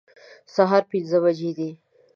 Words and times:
سهار 0.53 0.83
پنځه 0.91 1.17
بجې 1.23 1.51
دي 1.57 1.69